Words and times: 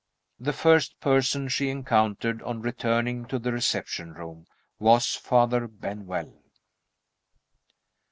The 0.39 0.51
first 0.51 0.99
person 0.99 1.47
she 1.47 1.69
encountered, 1.69 2.41
on 2.41 2.59
returning 2.63 3.27
to 3.27 3.37
the 3.37 3.51
reception 3.51 4.15
room, 4.15 4.47
was 4.79 5.13
Father 5.13 5.67
Benwell. 5.67 6.41